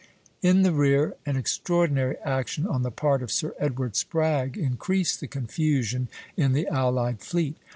[0.41, 5.27] In the rear an extraordinary action on the part of Sir Edward Spragge increased the
[5.27, 7.55] confusion in the allied fleet.